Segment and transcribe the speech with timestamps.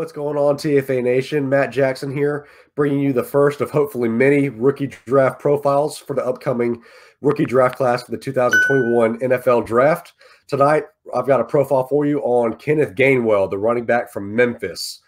[0.00, 1.46] what's going on, TFA Nation?
[1.46, 6.24] Matt Jackson here, bringing you the first of hopefully many rookie draft profiles for the
[6.24, 6.82] upcoming
[7.20, 10.14] rookie draft class for the 2021 NFL Draft.
[10.48, 15.02] Tonight, I've got a profile for you on Kenneth Gainwell, the running back from Memphis.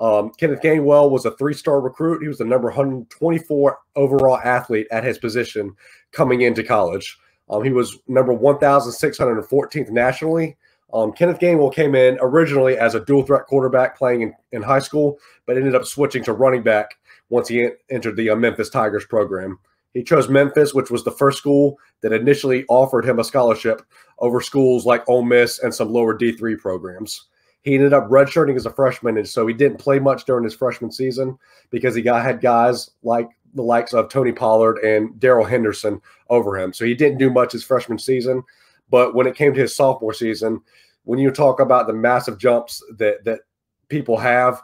[0.00, 2.22] Um, Kenneth Gainwell was a three star recruit.
[2.22, 5.76] He was the number 124 overall athlete at his position
[6.12, 7.18] coming into college.
[7.50, 10.56] Um, he was number 1,614th nationally
[10.92, 14.78] um, Kenneth Gainwell came in originally as a dual threat quarterback playing in, in high
[14.78, 16.96] school, but ended up switching to running back
[17.28, 19.58] once he entered the uh, Memphis Tigers program.
[19.94, 23.82] He chose Memphis, which was the first school that initially offered him a scholarship
[24.18, 27.26] over schools like Ole Miss and some lower D3 programs.
[27.62, 30.54] He ended up redshirting as a freshman, and so he didn't play much during his
[30.54, 31.38] freshman season
[31.70, 36.56] because he got had guys like the likes of Tony Pollard and Darrell Henderson over
[36.56, 36.72] him.
[36.72, 38.42] So he didn't do much his freshman season.
[38.90, 40.60] But when it came to his sophomore season,
[41.04, 43.40] when you talk about the massive jumps that that
[43.88, 44.62] people have,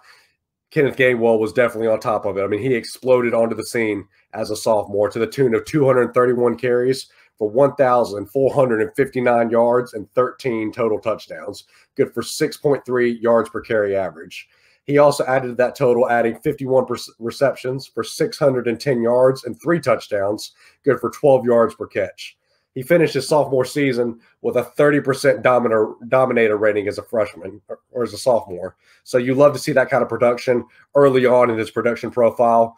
[0.71, 2.43] Kenneth Gainwell was definitely on top of it.
[2.43, 6.59] I mean, he exploded onto the scene as a sophomore to the tune of 231
[6.59, 7.07] carries
[7.39, 11.65] for 1,459 yards and 13 total touchdowns,
[11.97, 14.49] good for 6.3 yards per carry average.
[14.85, 16.87] He also added that total, adding 51
[17.19, 20.53] receptions for 610 yards and three touchdowns,
[20.85, 22.37] good for 12 yards per catch.
[22.75, 27.79] He finished his sophomore season with a 30% dominator, dominator rating as a freshman or,
[27.93, 28.77] or, as a sophomore.
[29.05, 32.77] So you love to see that kind of production early on in his production profile.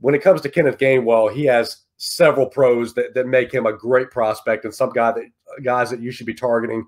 [0.00, 3.72] When it comes to Kenneth Gainwell, he has several pros that, that make him a
[3.72, 5.24] great prospect and some guy that
[5.62, 6.86] guys that you should be targeting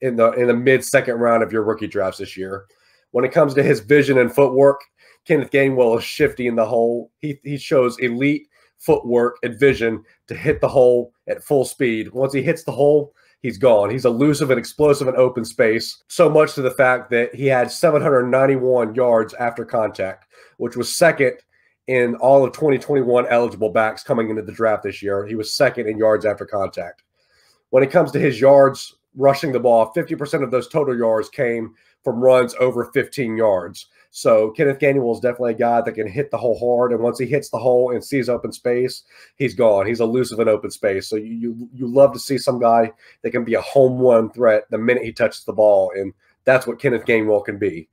[0.00, 2.66] in the in the mid second round of your rookie drafts this year.
[3.10, 4.80] When it comes to his vision and footwork,
[5.26, 7.10] Kenneth Gainwell is shifty in the hole.
[7.20, 12.12] He he shows elite footwork and vision to hit the hole at full speed.
[12.12, 13.90] Once he hits the hole, he's gone.
[13.90, 17.70] He's elusive and explosive in open space, so much to the fact that he had
[17.70, 20.26] 791 yards after contact,
[20.58, 21.36] which was second
[21.86, 25.24] in all of 2021 eligible backs coming into the draft this year.
[25.26, 27.02] He was second in yards after contact.
[27.70, 31.74] When it comes to his yards rushing the ball, 50% of those total yards came
[32.02, 33.86] from runs over 15 yards.
[34.10, 37.18] So Kenneth Gainwell is definitely a guy that can hit the hole hard, and once
[37.18, 39.02] he hits the hole and sees open space,
[39.36, 39.86] he's gone.
[39.86, 41.08] He's elusive in open space.
[41.08, 44.30] So you you, you love to see some guy that can be a home run
[44.30, 46.12] threat the minute he touches the ball, and
[46.44, 47.88] that's what Kenneth Gainwell can be.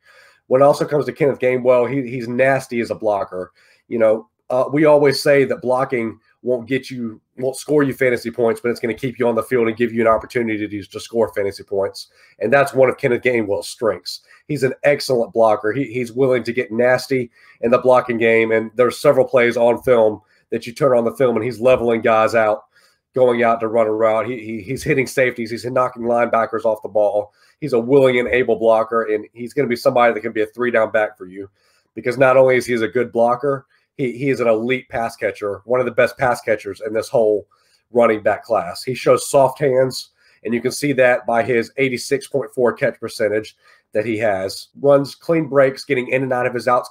[0.48, 3.52] When it also comes to Kenneth Gainwell, he, he's nasty as a blocker.
[3.88, 8.30] You know, uh, we always say that blocking won't get you won't score you fantasy
[8.30, 10.68] points, but it's going to keep you on the field and give you an opportunity
[10.68, 12.10] to, to score fantasy points.
[12.40, 14.22] And that's one of Kenneth Gainwell's strengths.
[14.48, 15.72] He's an excellent blocker.
[15.72, 17.32] He, he's willing to get nasty
[17.62, 18.52] in the blocking game.
[18.52, 20.22] And there's several plays on film
[20.52, 22.66] that you turn on the film and he's leveling guys out,
[23.16, 24.28] going out to run a route.
[24.28, 25.50] He, he he's hitting safeties.
[25.50, 27.34] He's knocking linebackers off the ball.
[27.62, 30.42] He's a willing and able blocker, and he's going to be somebody that can be
[30.42, 31.50] a three down back for you
[31.96, 33.66] because not only is he a good blocker,
[33.98, 37.10] he, he is an elite pass catcher, one of the best pass catchers in this
[37.10, 37.48] whole
[37.92, 38.84] running back class.
[38.84, 40.10] He shows soft hands,
[40.44, 43.56] and you can see that by his 86.4 catch percentage
[43.94, 44.70] that he has.
[44.82, 46.90] Runs clean breaks, getting in and out of his outs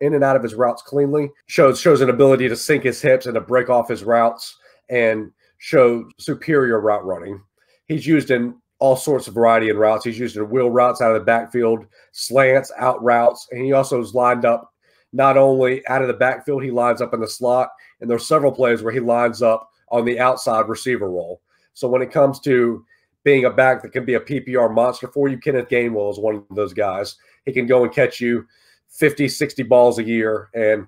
[0.00, 1.30] in and out of his routes cleanly.
[1.46, 4.56] Shows shows an ability to sink his hips and to break off his routes
[4.88, 7.40] and show superior route running.
[7.86, 10.04] He's used in all sorts of variety in routes.
[10.04, 14.00] He's used in wheel routes out of the backfield, slants, out routes, and he also
[14.00, 14.73] is lined up
[15.14, 17.70] not only out of the backfield, he lines up in the slot,
[18.00, 21.40] and there's several plays where he lines up on the outside receiver role.
[21.72, 22.84] So when it comes to
[23.22, 26.34] being a back that can be a PPR monster for you, Kenneth Gainwell is one
[26.34, 27.16] of those guys.
[27.46, 28.44] He can go and catch you
[28.88, 30.86] 50, 60 balls a year and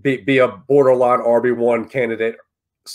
[0.00, 2.36] be, be a borderline RB1 candidate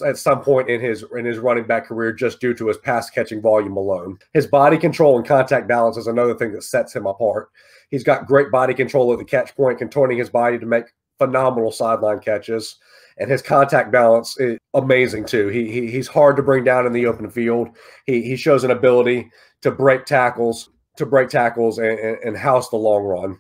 [0.02, 3.10] at some point in his in his running back career just due to his pass
[3.10, 4.18] catching volume alone.
[4.34, 7.50] His body control and contact balance is another thing that sets him apart.
[7.90, 10.86] He's got great body control at the catch point, contorting his body to make
[11.20, 12.78] phenomenal sideline catches.
[13.18, 15.50] And his contact balance is amazing too.
[15.50, 17.70] He, he he's hard to bring down in the open field.
[18.06, 19.30] He he shows an ability
[19.62, 23.38] to break tackles, to break tackles and, and, and house the long run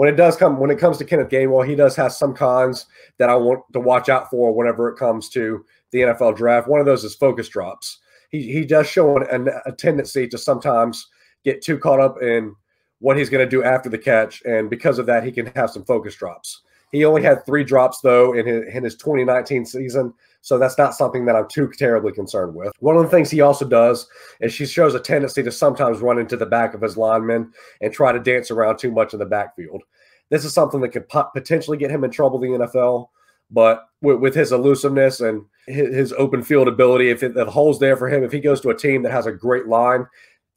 [0.00, 2.86] when it does come when it comes to Kenneth Gainwell, he does have some cons
[3.18, 6.68] that I want to watch out for whenever it comes to the NFL draft.
[6.68, 7.98] One of those is focus drops.
[8.30, 11.08] He he does show an, a tendency to sometimes
[11.44, 12.54] get too caught up in
[13.00, 15.70] what he's going to do after the catch, and because of that, he can have
[15.70, 16.62] some focus drops.
[16.92, 20.94] He only had three drops though in his, in his 2019 season, so that's not
[20.94, 22.72] something that I'm too terribly concerned with.
[22.80, 24.08] One of the things he also does
[24.40, 27.92] is she shows a tendency to sometimes run into the back of his linemen and
[27.92, 29.82] try to dance around too much in the backfield.
[30.30, 33.08] This is something that could potentially get him in trouble in the NFL.
[33.50, 37.78] But with, with his elusiveness and his, his, open field ability, if it, the hole's
[37.78, 40.06] there for him, if he goes to a team that has a great line,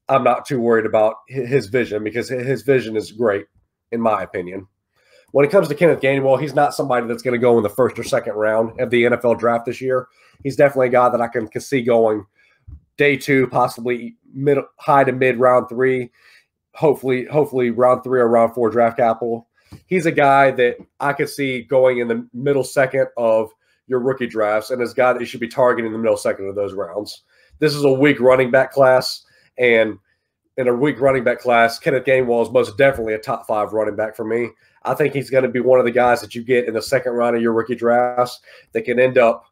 [0.10, 3.46] I'm not too worried about his vision because his vision is great,
[3.92, 4.68] in my opinion.
[5.32, 7.70] when it comes to Kenneth Gainwell, he's not somebody that's going to go in the
[7.70, 10.08] first or second round of the NFL draft this year.
[10.44, 12.26] He's definitely a guy that I can, can see going
[12.98, 16.12] day two, possibly mid high to mid round three,
[16.76, 19.48] hopefully, hopefully round three or round four draft capital.
[19.88, 23.52] He's a guy that I could see going in the middle second of
[23.88, 26.18] your rookie drafts, and is a guy that you should be targeting in the middle
[26.18, 27.24] second of those rounds.
[27.60, 29.24] This is a weak running back class,
[29.58, 29.98] and
[30.58, 33.96] in a weak running back class, Kenneth Gainwell is most definitely a top five running
[33.96, 34.50] back for me.
[34.84, 36.82] I think he's going to be one of the guys that you get in the
[36.82, 38.40] second round of your rookie drafts
[38.74, 39.46] that can end up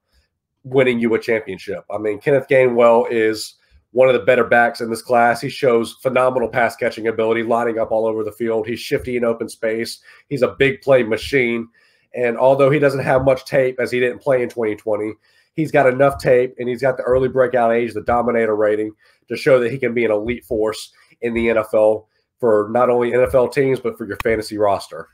[0.64, 1.84] winning you a championship.
[1.92, 3.56] I mean, Kenneth Gainwell is
[3.92, 5.42] one of the better backs in this class.
[5.42, 8.68] He shows phenomenal pass catching ability, lining up all over the field.
[8.68, 10.00] He's shifty in open space.
[10.30, 11.68] He's a big play machine.
[12.14, 15.14] And although he doesn't have much tape as he didn't play in 2020,
[15.56, 18.94] he's got enough tape and he's got the early breakout age, the dominator rating
[19.28, 22.06] to show that he can be an elite force in the NFL
[22.40, 25.08] for not only NFL teams, but for your fantasy roster.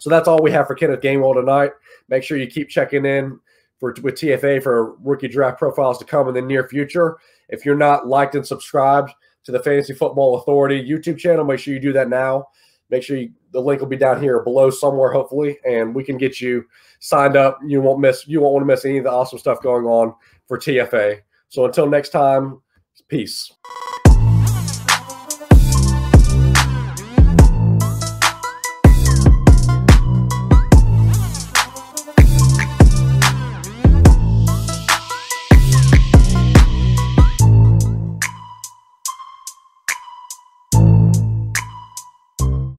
[0.00, 1.72] So that's all we have for Kenneth Gainwell tonight.
[2.08, 3.38] Make sure you keep checking in
[3.78, 7.18] for with TFA for rookie draft profiles to come in the near future.
[7.50, 9.12] If you're not liked and subscribed
[9.44, 12.46] to the Fantasy Football Authority YouTube channel, make sure you do that now.
[12.90, 16.18] Make sure you, the link will be down here below somewhere, hopefully, and we can
[16.18, 16.64] get you
[16.98, 17.58] signed up.
[17.64, 18.26] You won't miss.
[18.26, 20.14] You won't want to miss any of the awesome stuff going on
[20.48, 21.20] for TFA.
[21.48, 22.60] So until next time,
[23.08, 23.52] peace.